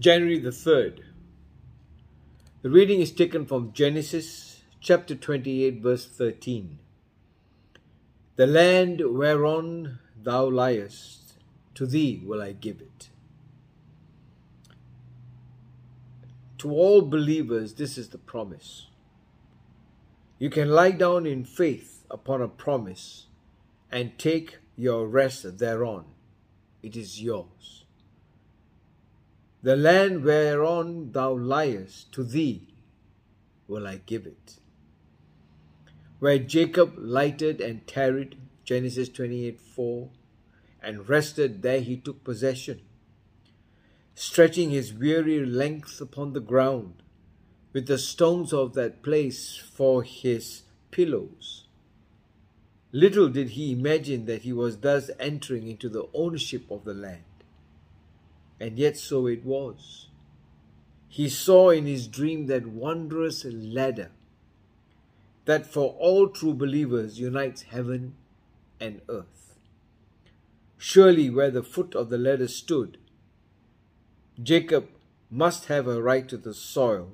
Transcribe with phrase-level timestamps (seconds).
[0.00, 1.00] January the 3rd.
[2.62, 6.78] The reading is taken from Genesis chapter 28, verse 13.
[8.36, 11.34] The land whereon thou liest,
[11.74, 13.10] to thee will I give it.
[16.58, 18.86] To all believers, this is the promise.
[20.38, 23.26] You can lie down in faith upon a promise
[23.92, 26.06] and take your rest thereon.
[26.82, 27.84] It is yours.
[29.62, 32.68] The land whereon thou liest, to thee
[33.68, 34.56] will I give it.
[36.18, 40.08] Where Jacob lighted and tarried, Genesis 28 4,
[40.82, 42.80] and rested, there he took possession,
[44.14, 47.02] stretching his weary length upon the ground,
[47.74, 51.66] with the stones of that place for his pillows.
[52.92, 57.24] Little did he imagine that he was thus entering into the ownership of the land
[58.60, 60.08] and yet so it was.
[61.08, 64.10] He saw in his dream that wondrous ladder
[65.46, 68.14] that for all true believers unites heaven
[68.78, 69.58] and earth.
[70.78, 72.98] Surely, where the foot of the ladder stood,
[74.40, 74.88] Jacob
[75.30, 77.12] must have a right to the soil,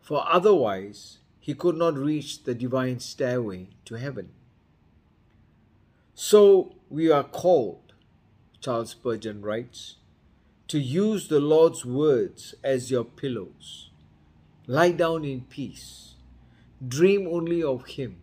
[0.00, 4.30] for otherwise he could not reach the divine stairway to heaven.
[6.14, 7.92] So we are called,
[8.60, 9.96] Charles Spurgeon writes,
[10.68, 13.90] to use the Lord's words as your pillows.
[14.66, 16.14] Lie down in peace.
[16.86, 18.22] Dream only of Him.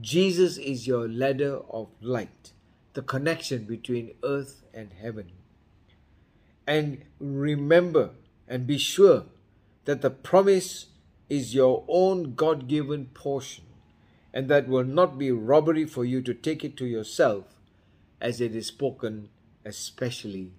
[0.00, 2.52] Jesus is your ladder of light,
[2.94, 5.32] the connection between earth and heaven.
[6.66, 8.10] And remember
[8.48, 9.26] and be sure
[9.84, 10.86] that the promise
[11.28, 13.64] is your own God given portion,
[14.32, 17.44] and that will not be robbery for you to take it to yourself,
[18.20, 19.28] as it is spoken
[19.64, 20.52] especially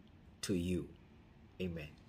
[0.44, 0.89] to you.
[1.61, 2.02] Amen.